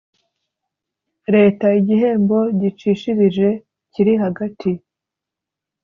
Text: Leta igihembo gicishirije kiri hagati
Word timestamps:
Leta 1.33 1.67
igihembo 1.79 2.37
gicishirije 2.59 3.47
kiri 3.91 4.13
hagati 4.23 4.71